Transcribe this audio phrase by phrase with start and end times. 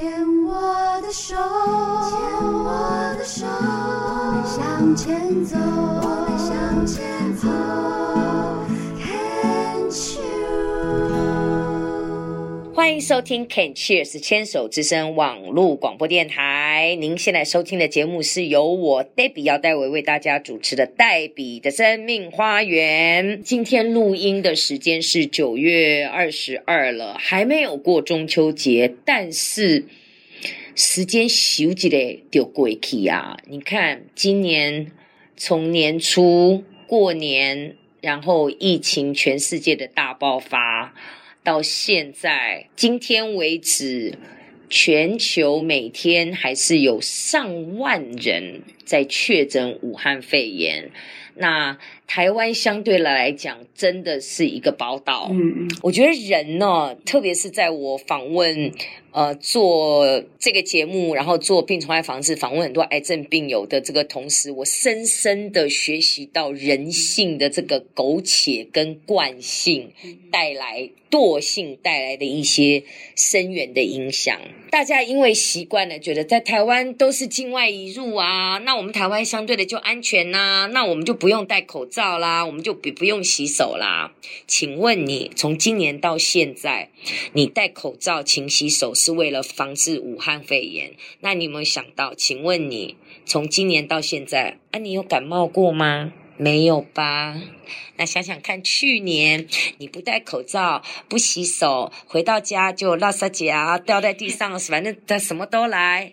[0.00, 0.08] 牵
[0.46, 5.58] 我的手，牵我的手，我们向前走，
[12.90, 16.96] 欢迎收听 Can Cheers 牵手之声网络广播电台。
[16.98, 23.38] 您现在收听的节目是由我 Debbie 姚戴维为大家主持的《黛比的生命花园》。
[23.42, 29.84] 今天录音的时间是九月二十二了，还没有过中秋节，但是
[30.74, 33.38] 时间咻几嘞就过去啊！
[33.46, 34.90] 你看，今年
[35.36, 40.92] 从年初过年，然后疫情全世界的大爆发。
[41.42, 44.14] 到现在，今天为止，
[44.68, 50.90] 全球每天还是有上万人在确诊武汉肺炎。
[51.36, 55.28] 那台湾相对来讲，真的是一个宝岛。
[55.32, 58.70] 嗯嗯我觉得人呢，特别是在我访问
[59.12, 69.92] 呃做这个节目，然后做病虫害防治，访问很多癌症病友的这个同时，我深深的学习到人性的这个苟且跟惯性
[70.30, 72.84] 带来惰性带来的一些
[73.16, 74.40] 深远的影响。
[74.70, 84.12] 大家因为习惯了，觉得在台湾都是境外移入啊，那我们台湾相对的就安全呐、那我们就不用戴口罩啦，我们就不不用洗手啦。
[84.46, 86.90] 请问你从今年到现在，
[87.32, 90.92] 你戴口罩、勤洗手是为了防治武汉肺炎？
[91.20, 92.14] 那你有没有想到？
[92.14, 96.12] 请问你从今年到现在啊，你有感冒过吗？
[96.36, 97.40] 没有吧？
[97.96, 99.46] 那想想看，去年
[99.78, 106.12] 你不戴口罩、不洗手，回到家就落沙夹掉在地上，反正他什么都来。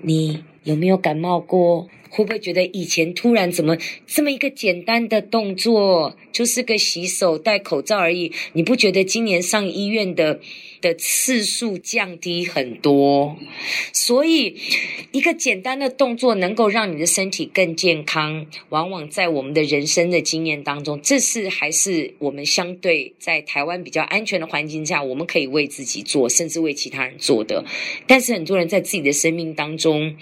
[0.00, 1.88] 你有没有感冒过？
[2.08, 8.32] 会不会觉得以前突然怎么这么一个简单的动作，就是个洗手、戴口罩而已？
[8.52, 10.40] 你不觉得今年上医院的
[10.80, 13.36] 的次数降低很多？
[13.92, 14.56] 所以，
[15.12, 27.62] 一个简单的动作能够让你的身体更健康，往往在我们的人生的经验当中，这是还是我们相对在台湾比较安全的环境下，我们可以为自己做，甚至为其他人做的。
[28.06, 30.16] 但是很多人在自己的生命当中。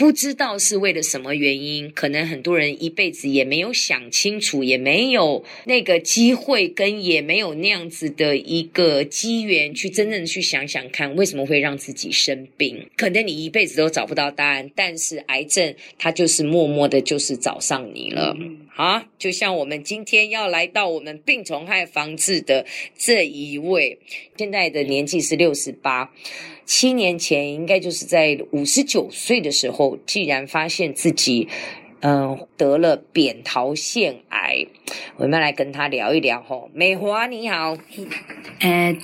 [0.00, 12.88] 不知道是为了什么原因，可能很多人一辈子也没有想清楚，也没有那个机会，跟也没有那样子的一个机缘，去真正去想想看，为什么会让自己生病？
[12.96, 18.34] 可能你一辈子都找不到答案，但是癌症它就是默默的，就是找上你了。
[18.76, 22.64] 啊，就像我们今天要来到我们病虫害防治的
[22.96, 23.98] 这一位，
[24.38, 26.10] 现在的年纪是六十八，
[26.64, 31.48] 七年前应该就是在五十九岁的时候，既然发现自己。
[32.02, 34.66] 嗯，得了扁桃腺癌，
[35.18, 36.70] 我们来跟他聊一聊吼。
[36.72, 37.76] 美华你好，
[38.60, 38.96] 呃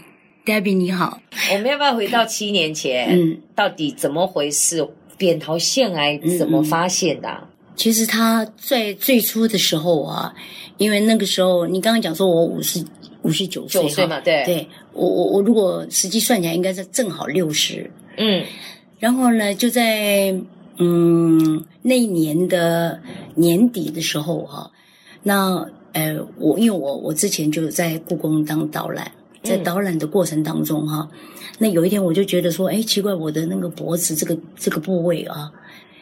[0.47, 1.21] ，Debbie 你好，
[1.53, 3.09] 我们要不要回到七年前？
[3.11, 4.89] 嗯，到底怎么回事？
[5.19, 10.35] 扁桃腺癌怎么发现的啊、其实他在最初的时候啊，
[10.79, 12.83] 因为那个时候你刚刚讲说我五十
[13.23, 18.45] 五十九岁，九岁嘛，对，对我我我如果实际算起来应该是正好六十，嗯。
[18.99, 20.35] 然后呢就在
[20.79, 22.99] 嗯那一年的
[23.35, 24.71] 年底的时候哈、
[25.23, 29.11] 那呃我因为我我之前就在故宫当导览，
[29.43, 29.65] 在嗯。
[29.65, 31.09] 导览的过程当中哈、
[31.59, 35.53] 那有一天我就觉得说，哎，奇怪，我的那个脖子这个这个部位啊，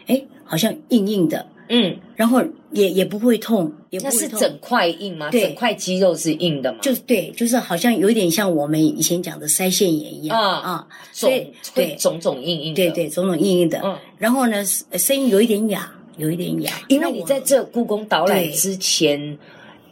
[0.07, 2.43] 哎，好像硬硬的，嗯，然后
[2.73, 5.31] 也也不会痛，也不那会整块硬吗？
[5.31, 5.43] 对。
[5.43, 6.79] 整块肌肉是硬的吗？
[6.83, 11.97] 就是对，就是好像有一点像我们以前讲的腮腺炎一样啊啊，所以肿会对。
[11.97, 12.77] 肿肿硬硬的。
[12.77, 19.39] 对对，肿肿硬硬的，嗯，然后呢，声声音有一点哑，有一点哑，因为你在这故宫导览之前，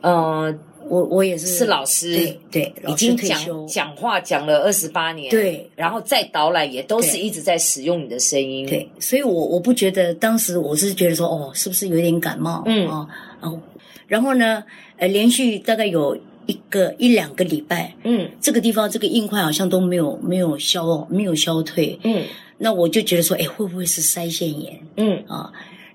[0.00, 0.54] 呃，
[0.92, 2.14] 我我也是是老师
[2.50, 3.66] 对对，已经退休。
[3.66, 5.66] 讲，讲话讲了二十八年，，对。
[5.74, 12.62] 然后再导览也都是一直在使用你的声音，，对，所以我我不觉得当时我是觉得说哦，是不是有点感冒？
[12.66, 12.86] 嗯。
[12.88, 13.08] 哦
[13.40, 13.58] 哦，
[14.06, 14.62] 然后呢，
[14.98, 16.14] 呃，连续大概有
[16.44, 18.30] 一个一两个礼拜，嗯。
[18.38, 22.22] 这个地方这个硬块好像都没有没有消没有消退，嗯。
[22.58, 24.78] 那我就觉得说，哎，会不会是腮腺炎？
[24.98, 25.24] 嗯。
[25.26, 25.50] 啊？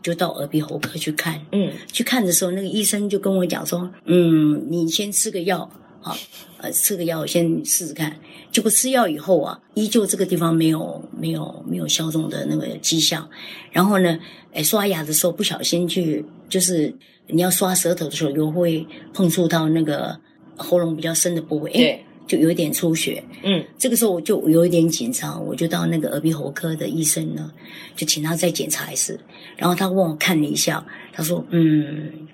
[0.07, 5.69] 就到耳鼻喉科去看，嗯去看的时候，那个医生就跟我讲说，嗯，你先吃个药
[5.99, 6.15] 好，
[6.59, 8.15] 呃，吃个药先试试看。
[8.49, 13.29] 结果吃药以后啊，依旧这个地方没有没有没有消肿的那个迹象。
[13.69, 14.17] 然后呢，
[14.53, 16.95] 哎，刷牙的时候不小心去，就是
[17.27, 20.17] 你要刷舌头的时候，又会碰触到那个
[20.55, 23.23] 喉咙比较深的部位，哎对，就有一点出血。
[23.43, 27.51] 嗯这个时候我就有一点紧张，我就到那个耳鼻喉科的医生呢，
[27.95, 29.19] 就请他再检查一次。
[29.55, 32.27] 然后他问我看了一下，他说：“嗯，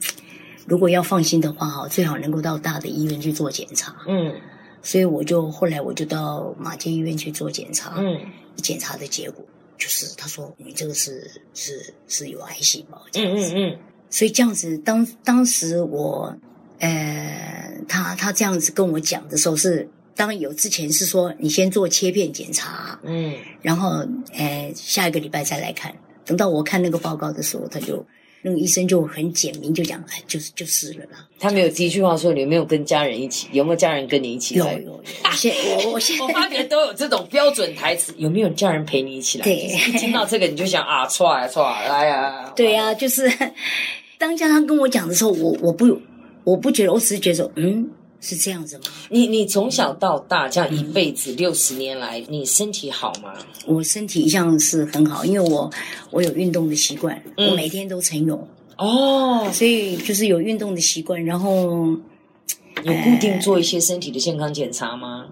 [0.68, 3.96] 如果要放心的话，哈，最好能够到大的医院去做检查。
[4.08, 4.34] 嗯
[4.82, 7.94] 所以我就后来我就到马街医院去做检查。
[7.98, 8.20] 嗯
[8.58, 9.44] 检查的结果
[9.78, 13.54] 就是他说你这个是是是有癌细胞这样子。
[13.54, 13.78] 嗯嗯嗯，
[14.10, 16.36] 所以这样子，当当时我，
[16.84, 19.88] 呃，他他这样子跟我讲的时候是，
[20.18, 25.94] 当然有之前是说你先做切片检查，嗯，然后呃下一个礼拜再来看。
[26.26, 28.06] 等到我看那个报告的时候，他就
[28.42, 31.26] 那个医生就很简明就讲，哎，就是就是了啦。
[31.40, 34.74] 他没有第一句话说你有没有跟家人一起，有没有家人跟你一起来？
[34.74, 35.56] 有有有，我现
[35.86, 39.44] 我我现我发觉都有这种标准台词，有没有家人陪你一起来？
[39.46, 43.32] 对一听到这个你就想啊，错啊错啊，来呀，对呀、就是
[44.18, 45.86] 当家他跟我讲的时候，我我不
[46.44, 48.84] 我不觉得，我只是觉得，嗯，是这样子吗？
[49.10, 53.34] 你你从小到大这样一辈子六十年来，你身体好吗？
[53.66, 55.70] 我身体一向是很好，因为我
[56.12, 58.48] 我有运动的习惯，嗯我每天都晨泳，
[58.78, 61.88] 哦，所以就是有运动的习惯，然后
[62.84, 65.28] 有固定做一些身体的健康检查吗？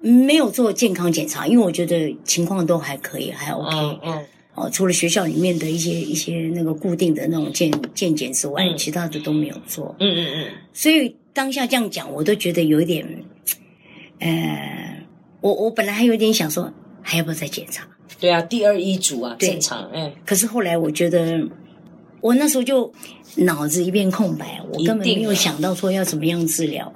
[0.00, 3.68] 没有做健康检查，因为我觉得情况都还可以，还 OK。
[3.74, 4.26] 嗯嗯
[4.58, 9.94] 哦，除了学校里面的一些一些那个固定的那种健健检之外，嗯其他的都没有做。
[10.00, 13.06] 嗯嗯嗯，所以当下这样讲，我都觉得有一点，
[14.18, 15.06] 呃，
[15.40, 16.72] 我我本来还有点想说，
[17.02, 17.86] 还要不要再检查？
[18.18, 21.40] 对啊，第二一组啊，对正常，嗯，可是后来我觉得，
[22.20, 22.92] 我那时候就
[23.36, 26.92] 脑子一片空白，我根本没有想到说要怎么样治疗。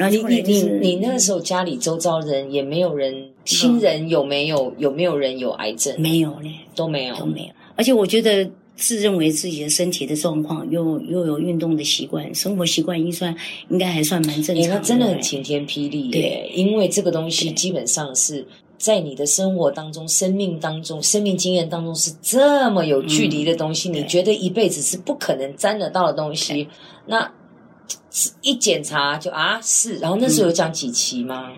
[0.00, 5.94] 然后你你你你那个时候家里周遭人也没有人，亲人有没有有没有人有癌症？
[6.00, 7.26] 没有嘞，都没有都。
[7.26, 7.48] 没有。
[7.76, 13.36] 而且我觉得自认为自己的身体的状况，又又有运动的习惯，生活习惯应算
[13.68, 14.76] 应该还算蛮正哎，常的。
[14.76, 16.10] 那真的很晴天霹雳耶！
[16.12, 18.46] 对因为这个东西基本上是
[18.78, 26.66] 在你的生活当中、生命当中、生命经验当中是这么有距离的东西，嗯你觉得一辈子是不可能沾得到的东西，
[27.06, 27.30] 那
[28.42, 31.52] 一检查就啊是，然后那时候有讲几期吗？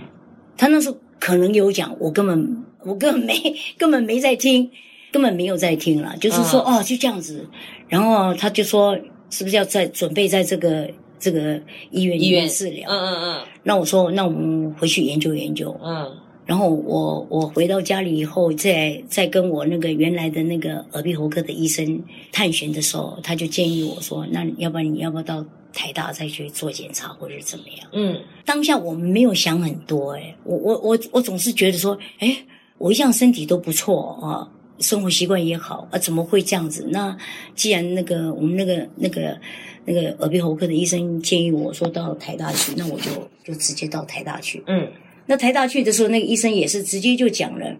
[0.57, 3.35] 他那时候可能有讲，我根本我根本没
[3.79, 4.71] 根本没在听，
[5.11, 6.17] 根本没有在听了。
[6.19, 7.47] 就是说、嗯哦，就这样子。
[7.89, 8.97] 然后他就说，
[9.31, 10.89] 是不是要在准备在这个
[11.19, 11.61] 这个
[11.91, 12.89] 医院医院治疗？
[12.91, 15.75] 嗯嗯嗯那我说，那我们回去研究研究。
[15.83, 27.89] 嗯嗯，然后我我回到家里以后，再再跟我那个原来的那个耳鼻喉科的医生探寻的时候，他就建议我说，那要不然你要不要到台大再去做检查，或者怎么样？
[27.93, 32.37] 嗯，当下我们没有想很多、哎我我我我总是觉得说，哎，
[32.79, 34.49] 我一向身体都不错啊，
[34.79, 36.87] 生活习惯也好啊，怎么会这样子？
[36.91, 37.17] 那
[37.55, 39.39] 既然那个我们那个那个
[39.85, 43.11] 那个耳鼻喉科的医生建议我说到台大去，那我就
[43.45, 44.63] 就直接到台大去。
[44.67, 44.89] 嗯，
[45.27, 47.77] 那台大去的时候，那个医生也是直接就讲了，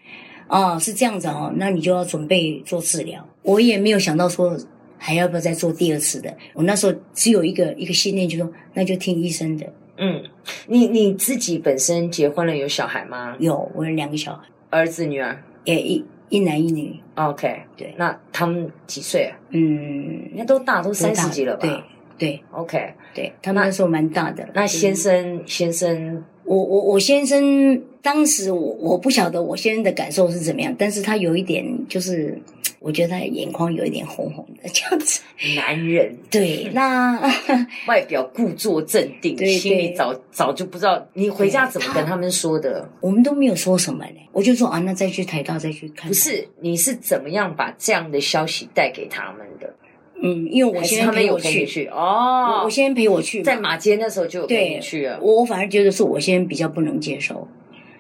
[0.47, 3.27] 啊，是这样子哦，那你就要准备做治疗。
[3.43, 4.57] 我也没有想到说
[5.05, 9.67] 还要不要再做第二次的，我那时候只有一个一个信念，就说那就听医生的。
[9.97, 10.23] 嗯，
[10.69, 13.37] 你你自己本身结婚了有小孩吗？
[13.41, 16.95] 有，我有两个小孩，儿子女儿也一一男一女。
[17.17, 19.37] ？OK，对那他们几岁啊？
[19.51, 21.67] 嗯，那都大，都三十几了吧？
[21.67, 21.83] 对
[22.19, 22.95] 对，OK。
[23.15, 24.51] 对，他们那时候蛮大的了。
[24.55, 32.41] 那先生先生我我我先生当时我我不晓得我先生的感受是怎么样，但是他有一点就是，
[32.81, 35.21] 我觉得他眼眶有一点红红的这样子。
[35.57, 37.21] 男人对，那
[37.87, 42.89] 外表故作镇定，对对心里早早就不知道你回家怎么跟他们说的。
[43.01, 46.09] 我们都没有说什么呢，我就说啊，那再去台大再去看看。
[46.09, 49.75] 不，是，你是怎么样把这样的消息带给他们的？
[50.23, 52.71] 嗯，因为我先陪我去，哦我？
[52.71, 54.47] 先陪我去，在马街那时候就
[54.81, 55.19] 去了。
[55.21, 57.49] 我我反而觉得是我先比较不能接受。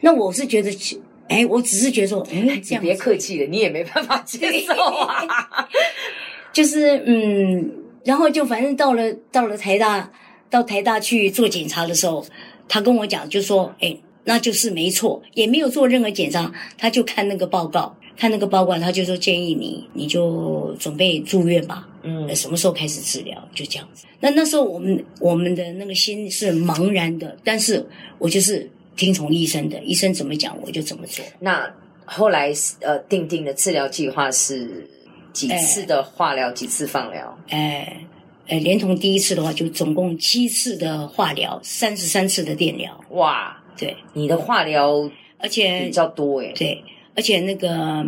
[0.00, 0.70] 那我是觉得，
[1.28, 5.26] 哎，我只是觉得说，哎，这样别客气了，你也没办法接受啊。
[6.52, 7.72] 就是嗯，
[8.04, 10.10] 然后就反正到了到了台大，
[10.48, 12.24] 到台大去做检查的时候，
[12.68, 21.88] 他跟我讲，就说，哎，那就是没错，也没有做任何检查，他就看那个报告，看那个报告，他就说建议你，你就准备住院吧。
[22.04, 23.36] 嗯呃，什么时候开始治疗？
[23.54, 24.06] 就这样子。
[24.20, 27.84] 那那时候我们我们的那个心是茫然的，但是
[28.18, 31.24] 我就是听从医生的，医生怎么讲我就怎么做。
[31.38, 31.68] 那
[32.04, 34.88] 后来呃定定的治疗计划是
[35.32, 37.38] 几次的化疗，几次放疗？
[37.50, 38.04] 哎
[38.48, 43.00] 呃，连同第一次的话，就总共七次的化疗，三十三次的电疗。
[43.10, 46.52] 哇，对，你的化疗而且比较多诶。
[46.54, 46.82] 对，
[47.14, 48.04] 而且那个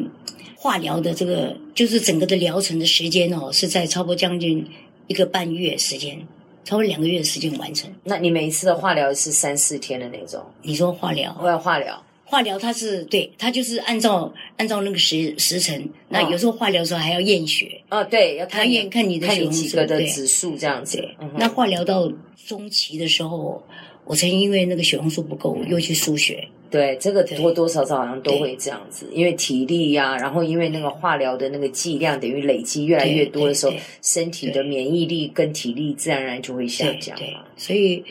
[0.56, 4.66] 化疗的这个就是整个的疗程的时间哦，是在差不多将近
[5.06, 6.18] 一个半月时间，
[6.64, 7.90] 差不多两个月的时间完成。
[8.04, 10.42] 那你每一次的化疗是三四天的那种？
[10.62, 11.36] 你说化疗？
[11.42, 21.06] 我要化疗，化疗它是对，它就是按照按照那个时时辰，那哦有时候化疗的时候还要验血，哦，对，要他看验看你的血红素几个的指数这样子。
[21.20, 22.10] 嗯那化疗到
[22.46, 23.62] 中期的时候，
[24.06, 38.04] 我曾经因为那个血红素不够，又去输血，对，这个多多少少好像都会这样子，因为体力呀、然后因为那个化疗的那个剂量等于累积越来越多的时候身体的免疫力跟体力自然而然就会下降嘛。，所以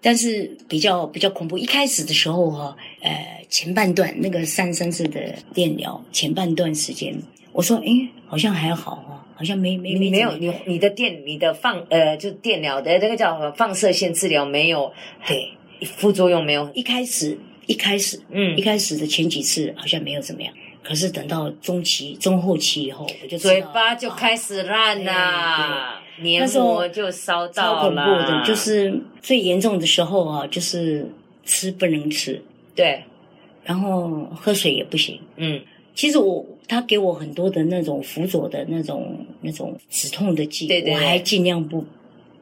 [0.00, 1.56] 但是比较比较恐怖。
[1.56, 7.14] 一开始的时候哈、呃，前半段那个三三次的电疗，前半段时间，
[7.52, 7.86] 我说，哎，
[8.26, 14.92] 好像还好哦，好像没没你没有你你的电你的放呃就电疗的那个叫什么放射线治疗没有
[15.24, 15.52] 对，
[15.86, 18.56] 副作用没有，一开始一开始嗯。
[18.56, 20.52] 一，开始的前几次好像没有怎么样，
[20.82, 31.08] 可是等到中期中后期以后，我就嘴巴就开始烂啦，黏膜就烧超到恐怖的，，就是最严重的时候啊，就是
[31.44, 32.42] 吃不能吃，
[32.74, 33.04] 对，
[33.62, 35.20] 然后喝水也不行。
[35.36, 35.60] 嗯，
[35.94, 41.84] 其实我他给我很多的那种辅佐的那种那种止痛的剂，对对对我还尽量不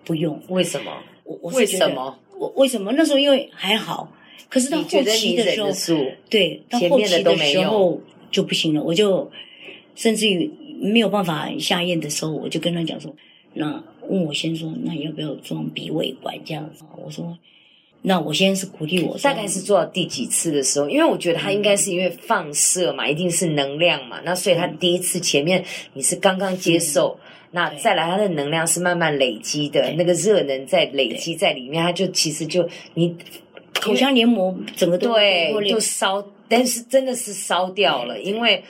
[0.04, 0.40] 不用。
[0.48, 0.92] 为什么？
[1.24, 2.18] 我我是为什么？
[2.38, 4.12] 我为什么那时候因为还好，
[4.48, 5.70] 可是到后期的时候？
[6.28, 8.00] 对，到后期的时候
[8.30, 9.30] 就不行了，我就
[9.94, 13.14] 甚至于没有办法下咽的时候，我就跟他讲说，
[13.54, 16.84] 那问我先说，那要不要装鼻胃管这样子？
[17.02, 17.36] 我说，
[18.08, 20.88] 那我先是鼓励我，大概是做到第几次的时候？
[20.88, 27.18] 因为我觉得他应该是因为放射嘛，一定是能量嘛，那所以他第一次前面你是刚刚接受。
[27.52, 33.16] 那再来，它的能量是慢慢累积的，那个热能在累积在里面，它就其实就你
[33.80, 38.62] 口腔黏膜整个都对都就烧，但是真的是烧掉了，因为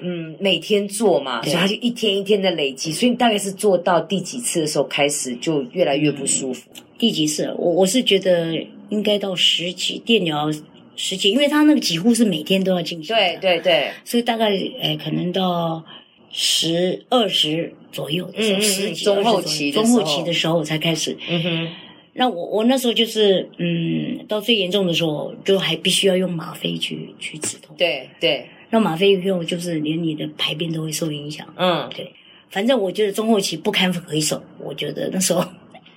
[0.00, 6.68] 嗯每天做嘛，所以它就一天一天的累积，所以你大概是做到第几次的时候开始就越来越不舒服。
[6.98, 7.54] 第几次？
[7.58, 8.58] 我我是觉得
[8.92, 10.52] 应该到十几电疗
[10.94, 15.82] 十几，因为他那个几乎是每天都要进行的，对对对，所以大概呃可能到
[16.30, 19.96] 十二十左右的时候，嗯十几中后20左右中期的时候。
[19.96, 21.16] 后期的时候才开始。
[21.28, 21.68] 嗯哼，
[22.12, 31.46] 那我我那时候就是嗯，到最严重的时候，就还必须要用吗啡去去止痛。，对对，那吗啡以后就是连你的排便都会受影响。
[31.56, 32.12] 嗯，对。
[32.50, 35.42] 反正我觉得中后期不堪回首，我觉得那时候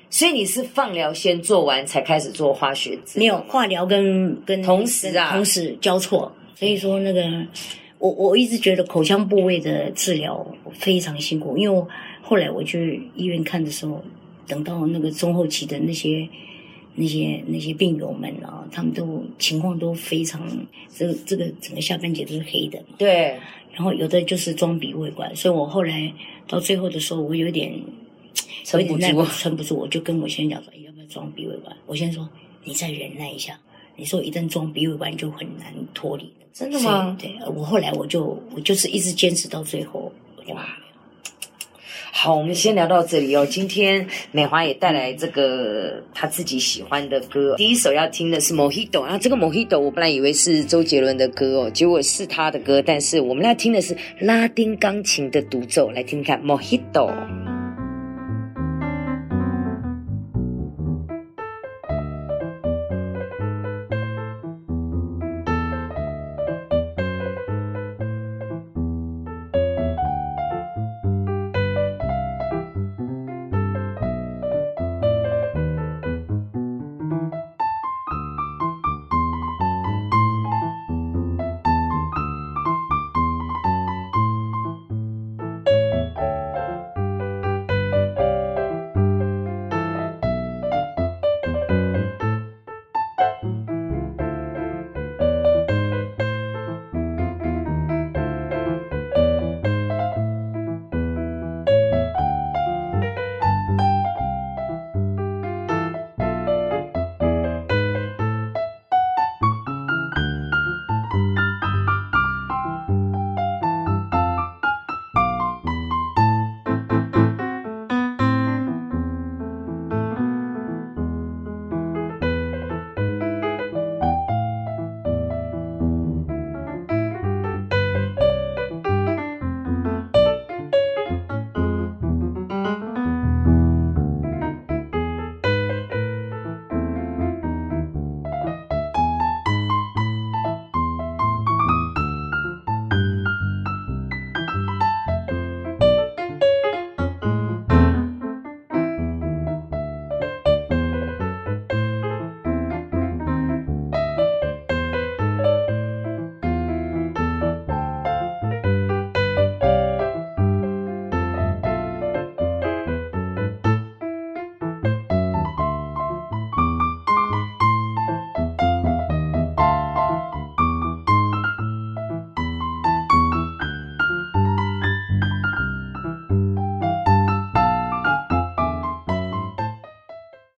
[0.09, 5.31] 所以你是放疗先做完才开始做化学治没有化疗跟跟同时啊。
[5.31, 7.23] 同时交错，所以说那个
[7.97, 11.87] 我我一直觉得口腔部位的治疗非常辛苦，因为我
[12.21, 14.03] 后来我去医院看的时候，
[14.47, 16.27] 等到那个中后期的那些
[16.93, 20.41] 那些那些病友们啊，他们都情况都非常，
[20.95, 23.37] 这个这个整个下半截都是黑的嘛，对，
[23.73, 26.13] 然后有的就是装鼻胃管，所以我后来
[26.47, 27.73] 到最后的时候，我有点
[28.65, 31.75] 撑不住撑不住，我就跟我先生讲说，哎要不要装鼻胃管？
[31.85, 32.29] 我先生说
[32.63, 33.59] 你再忍耐一下，
[33.95, 36.31] 你说一旦装鼻胃管就很难脱离。
[36.53, 37.15] 真的吗？
[37.19, 40.11] 对，我后来我就我就是一直坚持到最后。
[40.47, 40.65] 哇
[42.11, 43.45] 好，我们先聊到这里哦。
[43.45, 57.11] 今天美华也带来这个她自己喜欢的歌，第一首要听的是《Mojito》，然后这个《Mojito》我本来以为是周杰伦的歌哦，结果是他的歌，但是我们要听的是拉丁钢琴的独奏，来听听看《Mojito》。